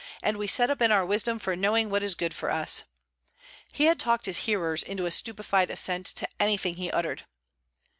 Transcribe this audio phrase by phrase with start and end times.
[0.23, 2.85] And we set up in our wisdom for knowing what is good for us!'
[3.71, 7.27] He had talked his hearers into a stupefied assent to anything he uttered.